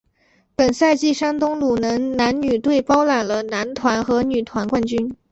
[0.55, 5.15] 本赛季山东鲁能男女队包揽了男团和女团冠军。